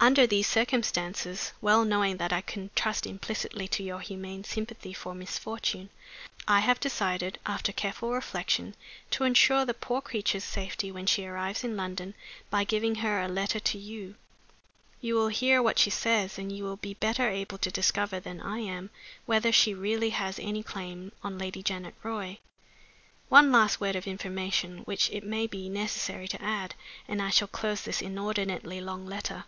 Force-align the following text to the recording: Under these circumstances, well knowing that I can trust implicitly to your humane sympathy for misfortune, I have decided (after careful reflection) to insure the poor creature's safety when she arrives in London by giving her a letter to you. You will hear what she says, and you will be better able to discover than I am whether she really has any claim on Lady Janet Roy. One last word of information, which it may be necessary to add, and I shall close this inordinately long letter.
Under 0.00 0.26
these 0.26 0.46
circumstances, 0.46 1.52
well 1.62 1.84
knowing 1.84 2.16
that 2.18 2.32
I 2.32 2.40
can 2.42 2.70
trust 2.74 3.06
implicitly 3.06 3.68
to 3.68 3.82
your 3.82 4.00
humane 4.00 4.44
sympathy 4.44 4.92
for 4.92 5.14
misfortune, 5.14 5.88
I 6.48 6.60
have 6.60 6.80
decided 6.80 7.38
(after 7.46 7.72
careful 7.72 8.12
reflection) 8.12 8.74
to 9.10 9.24
insure 9.24 9.64
the 9.64 9.72
poor 9.72 10.00
creature's 10.02 10.44
safety 10.44 10.90
when 10.90 11.06
she 11.06 11.24
arrives 11.26 11.64
in 11.64 11.76
London 11.76 12.14
by 12.50 12.64
giving 12.64 12.96
her 12.96 13.20
a 13.20 13.28
letter 13.28 13.60
to 13.60 13.78
you. 13.78 14.14
You 15.00 15.14
will 15.14 15.28
hear 15.28 15.62
what 15.62 15.78
she 15.78 15.90
says, 15.90 16.38
and 16.38 16.50
you 16.54 16.64
will 16.64 16.76
be 16.76 16.94
better 16.94 17.28
able 17.28 17.58
to 17.58 17.70
discover 17.70 18.20
than 18.20 18.40
I 18.40 18.58
am 18.60 18.90
whether 19.26 19.52
she 19.52 19.74
really 19.74 20.10
has 20.10 20.38
any 20.38 20.62
claim 20.62 21.12
on 21.22 21.38
Lady 21.38 21.62
Janet 21.62 21.94
Roy. 22.02 22.38
One 23.28 23.52
last 23.52 23.80
word 23.80 23.96
of 23.96 24.06
information, 24.06 24.78
which 24.80 25.10
it 25.10 25.24
may 25.24 25.46
be 25.46 25.68
necessary 25.70 26.28
to 26.28 26.42
add, 26.42 26.74
and 27.08 27.22
I 27.22 27.30
shall 27.30 27.48
close 27.48 27.82
this 27.82 28.02
inordinately 28.02 28.80
long 28.80 29.06
letter. 29.06 29.44